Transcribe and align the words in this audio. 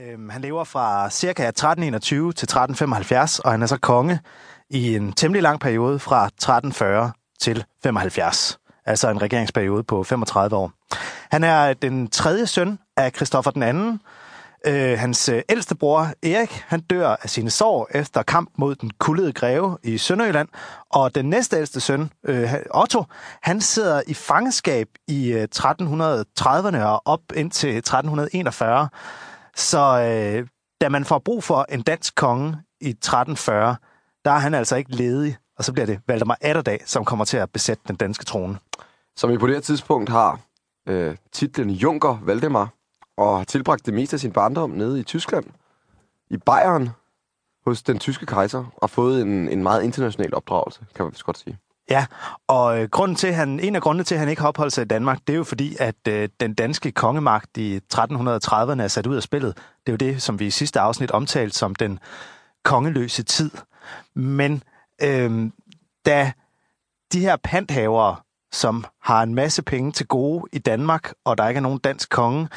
Øhm, 0.00 0.28
han 0.28 0.40
lever 0.40 0.64
fra 0.64 1.10
ca. 1.10 1.28
1321 1.28 2.32
til 2.32 2.44
1375, 2.44 3.38
og 3.38 3.50
han 3.50 3.62
er 3.62 3.66
så 3.66 3.78
konge 3.78 4.20
i 4.70 4.96
en 4.96 5.12
temmelig 5.12 5.42
lang 5.42 5.60
periode 5.60 5.98
fra 5.98 6.26
1340 6.26 7.12
til 7.40 7.64
75. 7.82 8.58
Altså 8.86 9.10
en 9.10 9.22
regeringsperiode 9.22 9.82
på 9.82 10.04
35 10.04 10.56
år. 10.56 10.72
Han 11.30 11.44
er 11.44 11.72
den 11.72 12.08
tredje 12.10 12.46
søn 12.46 12.78
af 12.96 13.12
Christoffer 13.16 13.50
den 13.50 13.62
anden. 13.62 14.00
Øh, 14.66 14.98
hans 14.98 15.28
øh, 15.28 15.42
ældste 15.48 15.74
bror, 15.74 16.08
Erik, 16.22 16.64
han 16.66 16.80
dør 16.80 17.08
af 17.22 17.30
sine 17.30 17.50
sår 17.50 17.88
efter 17.90 18.22
kamp 18.22 18.50
mod 18.58 18.74
den 18.74 18.90
kullede 18.98 19.32
greve 19.32 19.78
i 19.82 19.98
Sønderjylland. 19.98 20.48
Og 20.90 21.14
den 21.14 21.30
næste 21.30 21.56
ældste 21.56 21.80
søn, 21.80 22.10
øh, 22.24 22.52
Otto, 22.74 23.04
han 23.42 23.60
sidder 23.60 24.02
i 24.06 24.14
fangeskab 24.14 24.88
i 25.08 25.32
øh, 25.32 25.48
1330'erne 25.56 26.82
og 26.82 27.02
op 27.04 27.20
indtil 27.34 27.76
1341. 27.76 28.88
Så 29.56 29.78
øh, 29.78 30.46
da 30.80 30.88
man 30.88 31.04
får 31.04 31.18
brug 31.18 31.44
for 31.44 31.66
en 31.68 31.82
dansk 31.82 32.14
konge 32.14 32.56
i 32.80 32.88
1340, 32.88 33.76
der 34.24 34.30
er 34.30 34.38
han 34.38 34.54
altså 34.54 34.76
ikke 34.76 34.90
ledig, 34.96 35.36
og 35.58 35.64
så 35.64 35.72
bliver 35.72 35.86
det 35.86 36.00
Valdemar 36.06 36.38
Atterdag, 36.40 36.82
som 36.86 37.04
kommer 37.04 37.24
til 37.24 37.36
at 37.36 37.50
besætte 37.50 37.82
den 37.88 37.96
danske 37.96 38.24
trone. 38.24 38.58
Som 39.16 39.30
vi 39.30 39.38
på 39.38 39.46
det 39.46 39.54
her 39.54 39.60
tidspunkt 39.60 40.10
har 40.10 40.40
øh, 40.88 41.16
titlen 41.32 41.70
Junker 41.70 42.18
Valdemar, 42.22 42.68
og 43.16 43.36
har 43.36 43.44
tilbragt 43.44 43.86
det 43.86 43.94
meste 43.94 44.14
af 44.14 44.20
sin 44.20 44.32
barndom 44.32 44.70
nede 44.70 45.00
i 45.00 45.02
Tyskland, 45.02 45.44
i 46.30 46.36
Bayern, 46.36 46.90
hos 47.66 47.82
den 47.82 47.98
tyske 47.98 48.26
kejser, 48.26 48.64
og 48.76 48.90
fået 48.90 49.22
en, 49.22 49.48
en 49.48 49.62
meget 49.62 49.82
international 49.82 50.34
opdragelse, 50.34 50.86
kan 50.94 51.04
man 51.04 51.12
vist 51.12 51.24
godt 51.24 51.38
sige. 51.38 51.58
Ja, 51.90 52.06
og 52.48 52.80
øh, 52.80 52.88
grunden 52.88 53.16
til, 53.16 53.32
han, 53.32 53.60
en 53.60 53.76
af 53.76 53.82
grundene 53.82 54.04
til, 54.04 54.14
at 54.14 54.18
han 54.18 54.28
ikke 54.28 54.42
har 54.42 54.48
opholdt 54.48 54.72
sig 54.72 54.82
i 54.82 54.88
Danmark, 54.88 55.18
det 55.26 55.32
er 55.32 55.36
jo 55.36 55.44
fordi, 55.44 55.76
at 55.80 56.08
øh, 56.08 56.28
den 56.40 56.54
danske 56.54 56.92
kongemagt 56.92 57.56
i 57.56 57.80
1330'erne 57.94 58.82
er 58.82 58.88
sat 58.88 59.06
ud 59.06 59.16
af 59.16 59.22
spillet. 59.22 59.56
Det 59.56 59.88
er 59.88 59.92
jo 59.92 60.12
det, 60.12 60.22
som 60.22 60.40
vi 60.40 60.46
i 60.46 60.50
sidste 60.50 60.80
afsnit 60.80 61.10
omtalte 61.10 61.58
som 61.58 61.74
den 61.74 61.98
kongeløse 62.64 63.22
tid. 63.22 63.50
Men 64.14 64.62
øh, 65.02 65.50
da 66.06 66.32
de 67.12 67.20
her 67.20 67.36
panthavere, 67.36 68.16
som 68.52 68.84
har 69.02 69.22
en 69.22 69.34
masse 69.34 69.62
penge 69.62 69.92
til 69.92 70.06
gode 70.06 70.44
i 70.52 70.58
Danmark, 70.58 71.12
og 71.24 71.38
der 71.38 71.48
ikke 71.48 71.58
er 71.58 71.62
nogen 71.62 71.78
dansk 71.78 72.10
konge, 72.10 72.48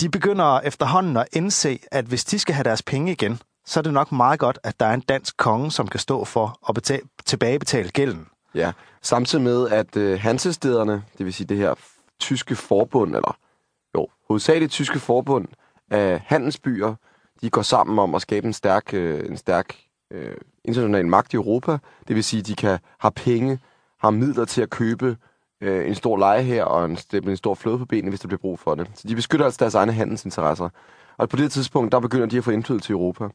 de 0.00 0.08
begynder 0.08 0.60
efterhånden 0.60 1.16
at 1.16 1.28
indse, 1.32 1.78
at 1.92 2.04
hvis 2.04 2.24
de 2.24 2.38
skal 2.38 2.54
have 2.54 2.64
deres 2.64 2.82
penge 2.82 3.12
igen, 3.12 3.40
så 3.66 3.80
er 3.80 3.82
det 3.82 3.92
nok 3.92 4.12
meget 4.12 4.40
godt, 4.40 4.58
at 4.64 4.80
der 4.80 4.86
er 4.86 4.94
en 4.94 5.00
dansk 5.00 5.36
konge, 5.36 5.70
som 5.70 5.88
kan 5.88 6.00
stå 6.00 6.24
for 6.24 6.58
at 6.68 6.74
betale, 6.74 7.02
tilbagebetale 7.26 7.88
gælden. 7.88 8.26
Ja, 8.54 8.72
samtidig 9.02 9.44
med, 9.44 9.68
at 9.68 9.96
øh, 9.96 10.20
hansestederne, 10.20 11.04
det 11.18 11.26
vil 11.26 11.34
sige 11.34 11.46
det 11.46 11.56
her 11.56 11.74
tyske 12.20 12.56
forbund, 12.56 13.16
eller 13.16 13.36
jo, 13.94 14.08
hovedsageligt 14.28 14.72
tyske 14.72 14.98
forbund 14.98 15.48
af 15.90 16.22
handelsbyer, 16.26 16.94
de 17.40 17.50
går 17.50 17.62
sammen 17.62 17.98
om 17.98 18.14
at 18.14 18.22
skabe 18.22 18.46
en 18.46 18.52
stærk, 18.52 18.94
øh, 18.94 19.28
en 19.30 19.36
stærk 19.36 19.76
øh, 20.10 20.36
international 20.64 21.06
magt 21.06 21.32
i 21.32 21.36
Europa. 21.36 21.78
Det 22.08 22.16
vil 22.16 22.24
sige, 22.24 22.40
at 22.40 22.46
de 22.46 22.54
kan 22.54 22.78
have 22.98 23.12
penge, 23.12 23.58
har 24.00 24.10
midler 24.10 24.44
til 24.44 24.62
at 24.62 24.70
købe 24.70 25.16
øh, 25.60 25.88
en 25.88 25.94
stor 25.94 26.16
leje 26.16 26.42
her 26.42 26.64
og 26.64 26.84
en, 26.84 26.98
en 27.12 27.36
stor 27.36 27.54
flåde 27.54 27.78
på 27.78 27.84
benene, 27.84 28.08
hvis 28.08 28.20
der 28.20 28.28
bliver 28.28 28.40
brug 28.40 28.58
for 28.58 28.74
det. 28.74 28.90
Så 28.94 29.08
de 29.08 29.14
beskytter 29.14 29.44
altså 29.46 29.58
deres 29.60 29.74
egne 29.74 29.92
handelsinteresser. 29.92 30.68
Og 31.16 31.28
på 31.28 31.36
det 31.36 31.52
tidspunkt, 31.52 31.92
der 31.92 32.00
begynder 32.00 32.26
de 32.26 32.38
at 32.38 32.44
få 32.44 32.50
indflydelse 32.50 32.90
i 32.90 32.92
Europa. 32.92 33.28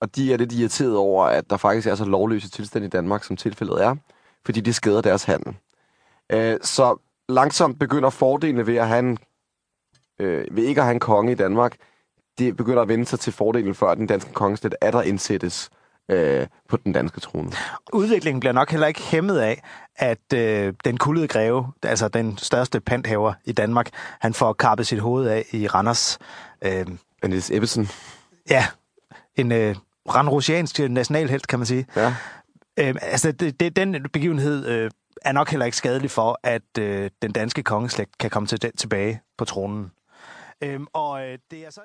Og 0.00 0.16
de 0.16 0.32
er 0.32 0.36
lidt 0.36 0.52
irriteret 0.52 0.96
over, 0.96 1.24
at 1.24 1.50
der 1.50 1.56
faktisk 1.56 1.88
er 1.88 1.94
så 1.94 2.04
lovløse 2.04 2.50
tilstand 2.50 2.84
i 2.84 2.88
Danmark, 2.88 3.24
som 3.24 3.36
tilfældet 3.36 3.84
er, 3.84 3.96
fordi 4.44 4.60
det 4.60 4.74
skader 4.74 5.00
deres 5.00 5.24
handel. 5.24 5.56
Øh, 6.32 6.58
så 6.62 6.96
langsomt 7.28 7.78
begynder 7.78 8.10
fordelene 8.10 8.66
ved 8.66 8.76
at 8.76 8.88
have 8.88 8.98
en, 8.98 9.18
øh, 10.18 10.56
ved 10.56 10.64
ikke 10.64 10.80
at 10.80 10.84
have 10.84 10.94
en 10.94 11.00
konge 11.00 11.32
i 11.32 11.34
Danmark, 11.34 11.76
det 12.38 12.56
begynder 12.56 12.82
at 12.82 12.88
vende 12.88 13.06
sig 13.06 13.20
til 13.20 13.32
fordelen 13.32 13.74
før 13.74 13.94
den 13.94 14.06
danske 14.06 14.32
kongeslæt 14.32 14.74
er 14.80 14.90
der 14.90 15.02
indsættes 15.02 15.70
øh, 16.08 16.46
på 16.68 16.76
den 16.76 16.92
danske 16.92 17.20
trone. 17.20 17.52
Udviklingen 17.92 18.40
bliver 18.40 18.52
nok 18.52 18.70
heller 18.70 18.86
ikke 18.86 19.02
hæmmet 19.02 19.38
af, 19.38 19.62
at 19.96 20.32
øh, 20.34 20.74
den 20.84 20.96
kuldede 20.96 21.28
greve, 21.28 21.72
altså 21.82 22.08
den 22.08 22.38
største 22.38 22.80
panthaver 22.80 23.32
i 23.44 23.52
Danmark, 23.52 23.90
han 24.20 24.34
får 24.34 24.52
kappet 24.52 24.86
sit 24.86 25.00
hoved 25.00 25.26
af 25.26 25.44
i 25.52 25.66
Randers. 25.66 26.18
Øh, 26.62 26.86
Niels 27.26 27.50
Ebbesen. 27.50 27.88
Ja, 28.50 28.66
en 29.36 29.52
øh, 29.52 29.76
randrusiansk 30.14 30.78
nationalhelt, 30.78 31.46
kan 31.46 31.58
man 31.58 31.66
sige. 31.66 31.86
Ja. 31.96 32.14
Øh, 32.80 32.94
altså, 33.02 33.32
det, 33.32 33.60
det, 33.60 33.76
den 33.76 34.06
begivenhed 34.12 34.66
øh, 34.66 34.90
er 35.22 35.32
nok 35.32 35.50
heller 35.50 35.66
ikke 35.66 35.76
skadelig 35.76 36.10
for, 36.10 36.40
at 36.42 36.78
øh, 36.78 37.10
den 37.22 37.32
danske 37.32 37.62
kongeslægt 37.62 38.18
kan 38.18 38.30
komme 38.30 38.46
til, 38.46 38.72
tilbage 38.78 39.20
på 39.38 39.44
tronen. 39.44 39.92
Øh, 40.60 40.80
og 40.92 41.26
øh, 41.26 41.38
det 41.50 41.66
er 41.66 41.70
så... 41.70 41.80